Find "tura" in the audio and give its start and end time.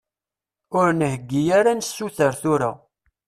2.41-2.71